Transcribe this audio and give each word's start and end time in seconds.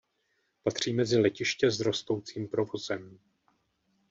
Patří 0.63 0.93
mezi 0.93 1.17
letiště 1.17 1.71
s 1.71 1.79
rostoucím 1.79 2.47
provozem. 2.47 3.19